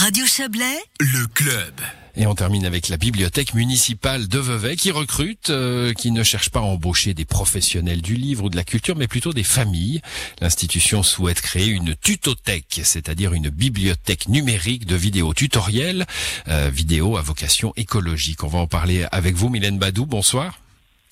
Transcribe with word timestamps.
Radio 0.00 0.24
Chablais, 0.26 0.78
le 1.00 1.26
club. 1.26 1.74
Et 2.14 2.24
on 2.28 2.36
termine 2.36 2.64
avec 2.64 2.88
la 2.88 2.96
bibliothèque 2.96 3.52
municipale 3.52 4.28
de 4.28 4.38
Vevey 4.38 4.76
qui 4.76 4.92
recrute, 4.92 5.50
euh, 5.50 5.92
qui 5.92 6.12
ne 6.12 6.22
cherche 6.22 6.50
pas 6.50 6.60
à 6.60 6.62
embaucher 6.62 7.14
des 7.14 7.24
professionnels 7.24 8.00
du 8.00 8.14
livre 8.14 8.44
ou 8.44 8.48
de 8.48 8.54
la 8.54 8.62
culture, 8.62 8.94
mais 8.94 9.08
plutôt 9.08 9.32
des 9.32 9.42
familles. 9.42 10.00
L'institution 10.40 11.02
souhaite 11.02 11.40
créer 11.40 11.66
une 11.66 11.96
tutothèque, 11.96 12.80
c'est-à-dire 12.84 13.32
une 13.34 13.48
bibliothèque 13.48 14.28
numérique 14.28 14.86
de 14.86 14.94
vidéos 14.94 15.34
tutoriels, 15.34 16.06
euh, 16.46 16.70
vidéos 16.72 17.16
à 17.16 17.20
vocation 17.22 17.72
écologique. 17.76 18.44
On 18.44 18.48
va 18.48 18.60
en 18.60 18.68
parler 18.68 19.04
avec 19.10 19.34
vous, 19.34 19.48
Mylène 19.48 19.80
Badou. 19.80 20.06
Bonsoir. 20.06 20.60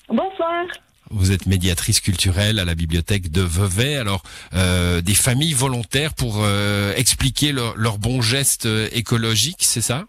Bonsoir. 0.07 0.63
Vous 1.11 1.31
êtes 1.31 1.45
médiatrice 1.45 2.01
culturelle 2.01 2.59
à 2.59 2.65
la 2.65 2.75
bibliothèque 2.75 3.31
de 3.31 3.41
Vevey. 3.41 3.95
Alors, 3.97 4.23
euh, 4.53 5.01
des 5.01 5.13
familles 5.13 5.53
volontaires 5.53 6.13
pour 6.13 6.39
euh, 6.41 6.93
expliquer 6.95 7.51
leurs 7.51 7.75
leur 7.77 7.97
bons 7.97 8.21
gestes 8.21 8.67
écologiques, 8.91 9.63
c'est 9.63 9.81
ça? 9.81 10.05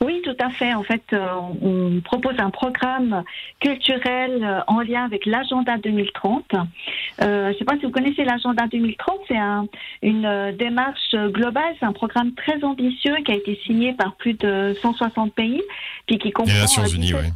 Oui, 0.00 0.20
tout 0.22 0.36
à 0.38 0.50
fait. 0.50 0.74
En 0.74 0.82
fait, 0.82 1.02
euh, 1.12 1.26
on 1.62 2.00
propose 2.04 2.34
un 2.38 2.50
programme 2.50 3.22
culturel 3.60 4.42
euh, 4.42 4.60
en 4.66 4.80
lien 4.80 5.04
avec 5.04 5.24
l'agenda 5.24 5.78
2030. 5.78 6.44
Euh, 6.54 7.48
je 7.48 7.52
ne 7.52 7.58
sais 7.58 7.64
pas 7.64 7.76
si 7.78 7.86
vous 7.86 7.90
connaissez 7.90 8.24
l'agenda 8.24 8.66
2030. 8.66 9.16
C'est 9.28 9.36
un, 9.36 9.66
une 10.02 10.54
démarche 10.58 11.14
globale. 11.14 11.74
C'est 11.78 11.86
un 11.86 11.92
programme 11.92 12.32
très 12.34 12.62
ambitieux 12.64 13.16
qui 13.24 13.32
a 13.32 13.36
été 13.36 13.58
signé 13.64 13.94
par 13.94 14.14
plus 14.16 14.34
de 14.34 14.76
160 14.82 15.32
pays, 15.32 15.62
puis 16.06 16.18
qui 16.18 16.30
comprend. 16.32 16.52
Les 16.52 16.60
Nations 16.60 16.86
Unies, 16.86 17.14
oui. 17.14 17.28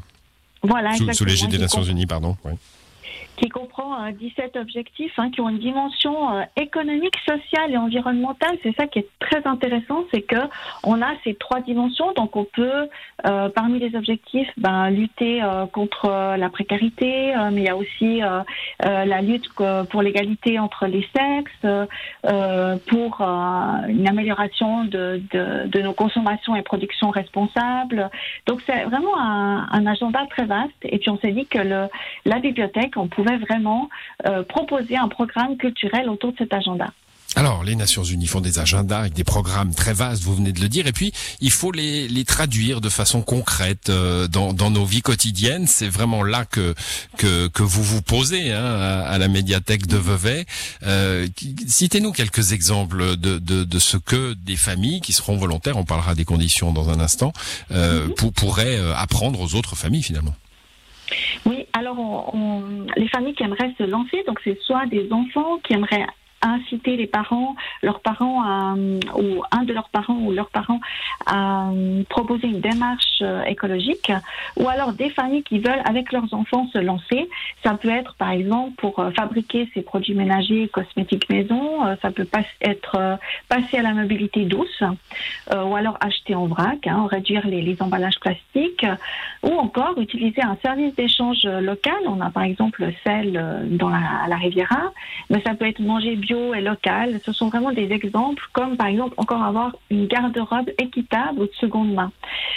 Voilà, 0.69 0.95
sous, 0.97 1.13
sous 1.13 1.25
l'égide 1.25 1.51
des 1.51 1.59
Nations 1.59 1.83
Unies, 1.83 2.07
pardon. 2.07 2.37
Oui 2.45 2.53
qui 3.38 3.48
comprend 3.48 4.10
17 4.10 4.56
euh, 4.56 4.60
objectifs 4.60 5.12
hein, 5.19 5.30
qui 5.30 5.41
ont 5.41 5.48
une 5.48 5.59
dimension 5.59 6.37
euh, 6.37 6.42
économique, 6.56 7.16
sociale 7.27 7.73
et 7.73 7.77
environnementale. 7.77 8.59
C'est 8.62 8.74
ça 8.77 8.87
qui 8.87 9.01
est 9.01 9.09
très 9.20 9.46
intéressant, 9.46 10.05
c'est 10.12 10.23
que 10.23 10.37
on 10.83 11.01
a 11.02 11.10
ces 11.24 11.34
trois 11.34 11.60
dimensions. 11.60 12.12
Donc 12.15 12.37
on 12.37 12.45
peut, 12.45 12.88
euh, 13.27 13.48
parmi 13.48 13.79
les 13.79 13.95
objectifs, 13.96 14.51
ben, 14.57 14.90
lutter 14.90 15.43
contre 15.73 16.37
la 16.37 16.48
précarité, 16.48 17.35
mais 17.52 17.63
il 17.63 17.65
y 17.65 17.68
a 17.68 17.76
aussi 17.76 18.21
la 18.80 19.23
lutte 19.23 19.48
pour 19.91 20.02
l'égalité 20.02 20.59
entre 20.59 20.87
les 20.87 21.07
sexes, 21.15 21.88
pour 22.87 23.20
une 23.20 24.09
amélioration 24.09 24.85
de, 24.85 25.82
nos 25.82 25.93
consommations 25.93 26.57
et 26.57 26.63
productions 26.63 27.10
responsables. 27.10 28.10
Donc 28.46 28.63
c'est 28.66 28.85
vraiment 28.85 29.18
un, 29.18 29.87
agenda 29.87 30.26
très 30.30 30.45
vaste. 30.45 30.73
Et 30.82 30.98
puis 30.98 31.10
on 31.10 31.18
s'est 31.18 31.32
dit 31.32 31.46
que 31.46 31.59
la 32.24 32.38
bibliothèque, 32.38 32.96
on 32.96 33.09
pouvait 33.09 33.27
vraiment 33.37 33.88
euh, 34.26 34.43
proposer 34.43 34.96
un 34.96 35.09
programme 35.09 35.57
culturel 35.57 36.09
autour 36.09 36.32
de 36.32 36.38
cet 36.38 36.52
agenda. 36.52 36.93
Alors, 37.37 37.62
les 37.62 37.76
Nations 37.76 38.04
Unies 38.04 38.26
font 38.26 38.40
des 38.40 38.59
agendas 38.59 39.01
avec 39.01 39.12
des 39.12 39.23
programmes 39.23 39.74
très 39.74 39.93
vastes, 39.93 40.23
vous 40.23 40.35
venez 40.35 40.52
de 40.52 40.60
le 40.60 40.68
dire, 40.68 40.87
et 40.87 40.93
puis 40.93 41.12
il 41.40 41.51
faut 41.51 41.73
les, 41.73 42.09
les 42.09 42.24
traduire 42.24 42.80
de 42.80 42.88
façon 42.88 43.20
concrète 43.20 43.90
euh, 43.90 44.26
dans, 44.29 44.54
dans, 44.54 44.70
nos 44.70 44.87
vies 44.87 45.02
quotidiennes. 45.02 45.66
C'est 45.66 45.88
vraiment 45.88 46.23
là 46.23 46.46
que, 46.46 46.74
que, 47.18 47.48
que 47.48 47.62
vous 47.62 47.82
vous 47.82 48.01
posez 48.01 48.51
hein, 48.51 48.65
à, 48.65 49.18
la 49.18 49.29
médiathèque 49.29 49.87
de 49.87 49.98
Vevey. 49.98 50.46
Euh, 50.85 51.29
Citez-nous 51.66 52.13
quelques 52.13 52.52
exemples 52.52 53.16
de, 53.16 53.38
de, 53.38 53.63
de, 53.63 53.79
ce 53.79 53.98
que 53.98 54.32
des 54.32 54.57
familles 54.57 55.02
qui 55.02 55.13
seront 55.13 55.37
volontaires, 55.37 55.76
on 55.76 55.85
parlera 55.85 56.15
des 56.15 56.24
conditions 56.24 56.73
dans 56.73 56.88
un 56.88 56.98
instant, 56.98 57.32
euh, 57.73 58.09
pour, 58.16 58.32
pourraient 58.32 58.80
apprendre 58.96 59.40
aux 59.40 59.54
autres 59.54 59.76
familles 59.76 60.02
finalement. 60.02 60.35
Alors 61.79 62.34
les 62.96 63.07
familles 63.09 63.34
qui 63.34 63.45
aimeraient 63.45 63.73
se 63.79 63.84
lancer, 63.84 64.25
donc 64.26 64.41
c'est 64.43 64.59
soit 64.62 64.87
des 64.87 65.12
enfants 65.12 65.59
qui 65.59 65.75
aimeraient 65.75 66.06
inciter 66.49 66.97
les 66.97 67.06
parents, 67.06 67.54
leurs 67.82 68.00
parents 68.00 68.43
à, 68.43 68.75
ou 69.16 69.43
un 69.50 69.65
de 69.65 69.72
leurs 69.72 69.88
parents 69.88 70.19
ou 70.19 70.32
leurs 70.32 70.50
parents 70.50 70.81
à 71.27 71.71
proposer 72.09 72.49
une 72.49 72.60
démarche 72.60 73.22
euh, 73.22 73.43
écologique, 73.44 74.12
ou 74.56 74.69
alors 74.69 74.93
des 74.93 75.10
familles 75.10 75.43
qui 75.43 75.59
veulent 75.59 75.82
avec 75.84 76.12
leurs 76.12 76.32
enfants 76.32 76.69
se 76.72 76.78
lancer. 76.78 77.28
Ça 77.65 77.75
peut 77.75 77.91
être 77.91 78.14
par 78.16 78.31
exemple 78.31 78.75
pour 78.76 78.98
euh, 78.98 79.10
fabriquer 79.10 79.69
ces 79.75 79.82
produits 79.82 80.14
ménagers, 80.14 80.69
cosmétiques 80.69 81.28
maison, 81.28 81.86
euh, 81.86 81.97
ça 82.03 82.10
peut 82.10 82.28
être 82.60 83.19
passer 83.48 83.78
à 83.78 83.82
la 83.82 83.92
mobilité 83.92 84.44
douce, 84.44 84.82
ou 85.53 85.75
alors 85.75 85.97
acheter 86.00 86.34
en 86.34 86.47
vrac, 86.47 86.86
hein, 86.86 87.06
réduire 87.10 87.47
les, 87.47 87.76
emballages 87.80 88.19
plastiques, 88.20 88.86
ou 89.42 89.53
encore 89.53 89.98
utiliser 89.98 90.42
un 90.42 90.56
service 90.62 90.94
d'échange 90.94 91.44
local. 91.44 91.98
On 92.06 92.20
a 92.20 92.30
par 92.30 92.42
exemple 92.42 92.84
le 92.84 92.92
sel 93.04 93.66
dans 93.70 93.88
la, 93.88 94.26
la 94.28 94.36
Riviera, 94.36 94.92
mais 95.30 95.42
ça 95.42 95.54
peut 95.54 95.66
être 95.66 95.80
manger 95.80 96.16
et 96.54 96.60
local. 96.60 97.21
Ce 97.25 97.32
sont 97.32 97.49
vraiment 97.49 97.72
des 97.72 97.91
exemples, 97.93 98.43
comme 98.53 98.76
par 98.76 98.87
exemple 98.87 99.15
encore 99.16 99.43
avoir 99.43 99.76
une 99.91 100.06
garde-robe 100.06 100.71
équitable 100.78 101.41
ou 101.41 101.47
de 101.47 101.54
seconde 101.60 101.93
main. 101.93 102.10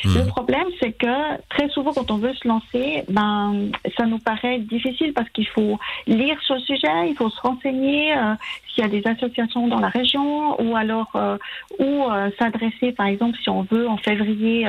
Mmh. 0.04 0.18
Le 0.18 0.28
problème, 0.28 0.68
c'est 0.80 0.94
que 0.94 1.38
très 1.50 1.70
souvent, 1.70 1.94
quand 1.94 2.10
on 2.12 2.18
veut 2.18 2.34
se 2.34 2.48
lancer, 2.48 3.04
ben, 3.10 3.70
ça 3.98 4.06
nous 4.06 4.20
paraît 4.20 4.60
difficile 4.60 5.14
parce 5.14 5.30
qu'il 5.30 5.48
faut 5.48 5.80
lire 6.08 6.42
sur 6.42 6.56
le 6.56 6.62
sujet, 6.62 7.10
il 7.10 7.16
faut 7.16 7.30
se 7.30 7.42
renseigner 7.42 8.14
euh, 8.16 8.34
s'il 8.68 8.84
y 8.84 8.88
a 8.88 8.90
des 8.90 9.06
associations 9.08 9.68
dans 9.68 9.80
la 9.80 9.90
région 9.90 10.60
ou 10.62 10.76
alors 10.76 11.12
euh, 11.16 11.38
ou 11.80 12.06
euh, 12.10 12.30
s'adresser, 12.40 12.92
par 12.92 13.08
exemple, 13.08 13.38
si 13.42 13.50
on 13.50 13.64
veut 13.64 13.88
en 13.88 13.98
février 13.98 14.68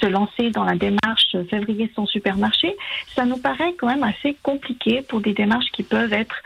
se 0.00 0.06
lancer 0.06 0.50
dans 0.50 0.64
la 0.64 0.74
démarche 0.74 1.36
février 1.50 1.90
sans 1.94 2.06
supermarché. 2.06 2.76
Ça 3.14 3.24
nous 3.24 3.38
paraît 3.38 3.74
quand 3.78 3.86
même 3.86 4.04
assez 4.04 4.36
compliqué 4.42 5.02
pour 5.02 5.20
des 5.20 5.32
démarches 5.32 5.70
qui 5.72 5.82
peuvent 5.82 6.12
être 6.12 6.36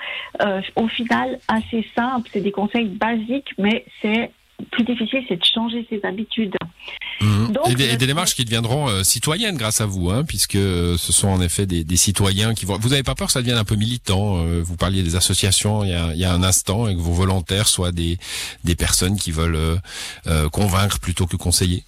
au 0.77 0.89
final 0.89 1.39
assez 1.49 1.87
simple, 1.94 2.28
c'est 2.32 2.41
des 2.41 2.53
conseils 2.53 2.88
basiques, 2.88 3.53
mais 3.58 3.84
c'est 4.00 4.30
plus 4.70 4.84
difficile, 4.84 5.25
c'est 5.28 5.36
de 5.36 5.44
changer 5.44 5.86
ses 5.91 6.00
habitudes. 6.04 6.54
Mmh. 7.20 7.47
et, 7.69 7.97
des, 7.97 8.06
démarches 8.06 8.34
qui 8.34 8.44
deviendront 8.44 8.88
euh, 8.88 9.03
citoyennes 9.03 9.56
grâce 9.56 9.80
à 9.80 9.86
vous, 9.86 10.10
hein, 10.10 10.25
puisque 10.25 10.56
euh, 10.56 10.97
ce 10.97 11.12
sont 11.12 11.28
en 11.28 11.41
effet 11.41 11.66
des, 11.66 11.84
des, 11.84 11.97
citoyens 11.97 12.54
qui 12.54 12.64
vont. 12.64 12.78
Vous 12.78 12.91
n'avez 12.91 13.03
pas 13.03 13.14
peur 13.14 13.26
que 13.28 13.32
ça 13.32 13.41
devienne 13.41 13.58
un 13.58 13.64
peu 13.64 13.76
militant 13.76 14.38
euh, 14.38 14.62
Vous 14.64 14.76
parliez 14.76 15.03
des 15.03 15.16
associations 15.16 15.84
il 15.84 15.91
y, 15.91 15.94
a, 15.94 16.12
il 16.14 16.20
y, 16.20 16.25
a, 16.25 16.32
un 16.32 16.42
instant, 16.42 16.88
et 16.88 16.94
que 16.94 17.00
vos 17.00 17.12
volontaires 17.12 17.69
soient 17.69 17.92
des, 17.92 18.19
des 18.64 18.74
personnes 18.74 19.16
qui 19.16 19.30
veulent 19.30 19.80
convaincre 20.50 20.98
plutôt 21.00 21.26
que 21.26 21.36
conseiller? 21.36 21.84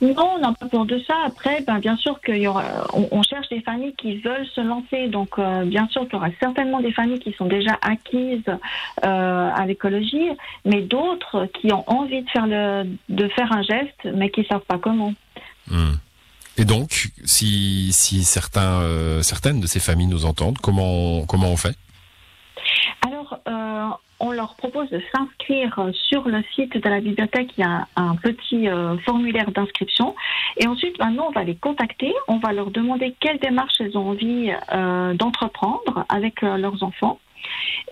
Non, 0.00 0.32
on 0.36 0.38
n'a 0.38 0.52
pas 0.52 0.66
peur 0.66 0.86
de 0.86 0.98
ça. 1.06 1.14
Après, 1.26 1.60
ben, 1.60 1.78
bien 1.78 1.96
sûr 1.96 2.20
qu'on 2.24 2.32
on, 2.94 3.08
on, 3.10 3.22
cherche 3.22 3.48
des 3.50 3.60
familles 3.60 3.94
qui 3.98 4.18
veulent 4.18 4.46
se 4.54 4.60
lancer. 4.62 5.08
Donc, 5.08 5.38
euh, 5.38 5.64
bien 5.64 5.86
sûr 5.88 6.02
qu'il 6.02 6.14
y 6.14 6.16
aura 6.16 6.30
certainement 6.40 6.80
des 6.80 6.92
familles 6.92 7.18
qui 7.18 7.32
sont 7.32 7.46
déjà 7.46 7.78
acquises 7.82 8.48
euh, 9.04 9.50
à 9.54 9.66
l'écologie, 9.66 10.30
mais 10.64 10.80
d'autres 10.80 11.46
qui 11.60 11.72
ont 11.72 11.84
envie 11.86 12.22
de 12.22 12.30
faire, 12.30 12.46
le, 12.46 12.84
de 13.10 13.28
faire 13.28 13.52
un 13.52 13.62
geste, 13.62 14.08
mais 14.14 14.30
qui 14.30 14.40
ne 14.40 14.46
savent 14.46 14.64
pas 14.66 14.78
comment. 14.78 15.12
Hmm. 15.66 15.96
Et 16.56 16.64
donc, 16.64 17.10
si, 17.24 17.92
si 17.92 18.24
certains, 18.24 18.80
euh, 18.80 19.22
certaines 19.22 19.60
de 19.60 19.66
ces 19.66 19.80
familles 19.80 20.06
nous 20.06 20.24
entendent, 20.24 20.58
comment, 20.58 21.26
comment 21.26 21.48
on 21.48 21.56
fait? 21.56 21.76
Alors, 23.06 23.38
on 24.20 24.32
leur 24.32 24.54
propose 24.54 24.88
de 24.90 25.00
s'inscrire 25.12 25.90
sur 25.94 26.28
le 26.28 26.42
site 26.54 26.76
de 26.76 26.88
la 26.88 27.00
bibliothèque. 27.00 27.50
Il 27.56 27.62
y 27.62 27.66
a 27.66 27.86
un 27.96 28.16
petit 28.16 28.68
euh, 28.68 28.96
formulaire 28.98 29.50
d'inscription. 29.50 30.14
Et 30.58 30.66
ensuite, 30.66 30.98
maintenant, 30.98 31.26
on 31.28 31.32
va 31.32 31.42
les 31.42 31.56
contacter. 31.56 32.14
On 32.28 32.38
va 32.38 32.52
leur 32.52 32.70
demander 32.70 33.14
quelles 33.18 33.38
démarches 33.38 33.80
elles 33.80 33.96
ont 33.96 34.10
envie 34.10 34.52
euh, 34.72 35.14
d'entreprendre 35.14 36.04
avec 36.08 36.42
euh, 36.42 36.58
leurs 36.58 36.82
enfants. 36.82 37.18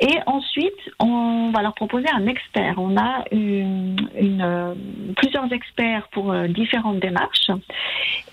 Et 0.00 0.18
ensuite, 0.26 0.78
on 1.00 1.50
va 1.50 1.62
leur 1.62 1.74
proposer 1.74 2.06
un 2.14 2.26
expert. 2.26 2.74
On 2.76 2.96
a 2.96 3.24
une, 3.32 3.96
une, 4.20 4.74
plusieurs 5.16 5.52
experts 5.52 6.08
pour 6.12 6.32
euh, 6.32 6.46
différentes 6.48 7.00
démarches. 7.00 7.50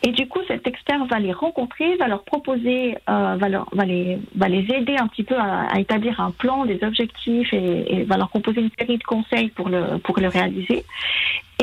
Et 0.03 0.12
du 0.12 0.28
coup, 0.28 0.40
cet 0.47 0.68
expert 0.68 1.06
va 1.06 1.19
les 1.19 1.31
rencontrer, 1.31 1.96
va 1.97 2.07
leur 2.07 2.23
proposer, 2.23 2.96
euh, 3.09 3.35
va, 3.38 3.50
leur, 3.50 3.68
va, 3.72 3.85
les, 3.85 4.19
va 4.35 4.47
les 4.47 4.66
aider 4.73 4.96
un 4.97 5.07
petit 5.07 5.23
peu 5.23 5.35
à, 5.35 5.68
à 5.72 5.79
établir 5.79 6.19
un 6.19 6.31
plan, 6.31 6.66
des 6.66 6.79
objectifs 6.84 7.53
et, 7.53 7.96
et, 7.96 8.03
va 8.03 8.18
leur 8.18 8.29
proposer 8.29 8.62
une 8.62 8.72
série 8.78 8.97
de 8.97 9.03
conseils 9.03 9.50
pour 9.50 9.69
le, 9.69 9.97
pour 10.00 10.19
le 10.19 10.28
réaliser. 10.28 10.85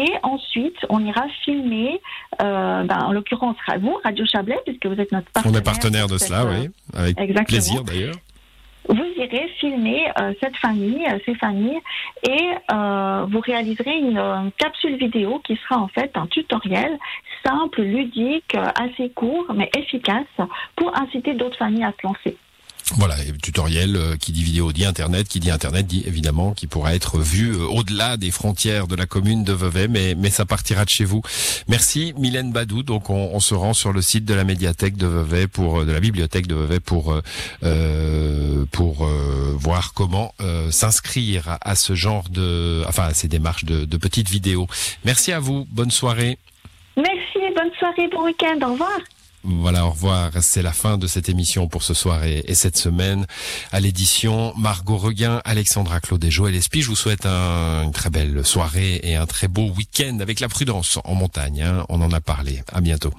Et 0.01 0.13
ensuite, 0.23 0.77
on 0.89 1.05
ira 1.05 1.27
filmer, 1.45 2.01
euh, 2.41 2.83
ben, 2.85 2.99
en 3.01 3.13
l'occurrence, 3.13 3.57
vous, 3.81 3.99
Radio 4.03 4.25
Chablais, 4.25 4.59
puisque 4.65 4.87
vous 4.87 4.99
êtes 4.99 5.13
notre 5.13 5.31
partenaire. 5.31 5.55
On 5.55 5.59
est 5.61 5.65
partenaire 5.65 6.07
de 6.07 6.19
cela, 6.19 6.47
oui. 6.47 6.71
Avec 6.95 7.21
Exactement. 7.21 7.45
plaisir 7.45 7.85
d'ailleurs 7.85 8.15
vous 8.89 9.05
irez 9.17 9.49
filmer 9.61 10.11
euh, 10.21 10.33
cette 10.43 10.57
famille, 10.57 11.07
euh, 11.07 11.19
ces 11.25 11.35
familles, 11.35 11.81
et 12.29 12.51
euh, 12.73 13.27
vous 13.29 13.41
réaliserez 13.41 13.99
une, 13.99 14.19
une, 14.19 14.53
capsule 14.53 14.97
vidéo 14.97 15.41
qui 15.45 15.57
sera 15.57 15.81
en 15.81 15.89
fait 15.89 16.11
un 16.15 16.27
tutoriel 16.27 16.99
simple, 17.45 17.83
ludique, 17.83 18.57
assez 18.77 19.11
court, 19.11 19.47
mais 19.55 19.71
efficace 19.77 20.27
pour 20.77 20.97
inciter 20.97 21.35
d'autres 21.35 21.59
familles 21.59 21.85
à 21.85 21.93
se 21.93 22.07
lancer. 22.07 22.37
Voilà, 22.99 23.17
et 23.25 23.33
tutoriel 23.43 23.97
euh, 23.97 24.17
qui 24.17 24.33
dit 24.33 24.45
vidéo 24.45 24.73
dit 24.73 24.85
internet, 24.85 25.27
qui 25.27 25.41
dit 25.41 25.51
internet 25.51 25.87
dit 25.87 26.05
évidemment 26.07 26.53
qui 26.53 26.67
pourra 26.67 26.95
être 26.95 27.19
vu 27.19 27.53
euh, 27.55 27.65
au-delà 27.65 28.17
des 28.17 28.31
frontières 28.31 28.87
de 28.87 28.95
la 28.95 29.07
commune 29.07 29.45
de 29.45 29.53
Vevey, 29.53 29.89
mais 29.89 30.15
mais 30.15 30.31
ça 30.31 30.45
partira 30.45 30.85
de 30.85 30.91
chez 30.91 31.05
vous. 31.05 31.23
Merci 31.69 32.13
Mylène 32.19 32.53
Badou. 32.53 32.83
Donc 32.83 33.09
on, 33.09 33.31
on 33.33 33.41
se 33.41 33.55
rend 33.55 33.73
sur 33.73 33.93
le 33.93 34.03
site 34.03 34.25
de 34.25 34.35
la 34.35 34.45
médiathèque 34.45 34.97
de 34.97 35.07
Vevey 35.07 35.47
pour 35.47 35.81
euh, 35.81 35.85
de 35.87 35.93
la 35.93 36.01
bibliothèque 36.01 36.47
de 36.47 36.55
Vevey 36.55 36.81
pour 36.81 37.19
euh, 37.63 38.65
pour 38.71 39.07
voir 39.57 39.95
comment 39.95 40.35
s'inscrire 40.71 41.59
à, 41.61 41.75
ce 41.75 41.95
genre 41.95 42.29
de 42.29 42.85
enfin 42.89 43.05
à 43.05 43.15
ces 43.15 43.29
démarches 43.29 43.65
de, 43.65 43.85
de 43.85 43.97
petites 43.97 44.29
vidéos. 44.29 44.67
Merci 45.05 45.33
à 45.33 45.41
vous. 45.41 45.67
Bonne 45.71 45.91
soirée. 45.91 46.39
Merci. 46.97 47.39
Bonne 47.57 47.73
soirée. 47.79 48.09
Bon 48.09 48.25
week-end. 48.25 48.59
Au 48.67 48.73
revoir. 48.73 48.99
Voilà, 49.45 49.87
au 49.87 49.91
revoir. 49.91 50.31
C'est 50.41 50.63
la 50.63 50.73
fin 50.73 50.99
de 50.99 51.07
cette 51.07 51.29
émission 51.29 51.69
pour 51.69 51.83
ce 51.83 51.95
soir 51.95 52.25
et, 52.25 52.55
cette 52.55 52.77
semaine. 52.77 53.27
À 53.73 53.81
l'édition, 53.81 54.55
Margot 54.57 54.97
Reguin, 54.97 55.41
Alexandra 55.45 56.01
Claude 56.01 56.25
et 56.25 56.31
Joël 56.31 56.55
Espy. 56.55 56.83
Je 56.83 56.89
vous 56.89 56.97
souhaite 56.97 57.27
une 57.27 57.93
très 57.93 58.11
belle 58.11 58.45
soirée 58.45 59.01
et 59.03 59.17
un 59.17 59.27
très 59.27 59.49
beau 59.49 59.69
week-end 59.71 60.19
avec 60.21 60.41
la 60.41 60.49
prudence 60.49 60.99
en 61.05 61.15
montagne. 61.15 61.63
Hein. 61.63 61.85
On 61.89 62.01
en 62.01 62.13
a 62.13 62.21
parlé. 62.21 62.63
À 62.73 62.81
bientôt. 62.81 63.13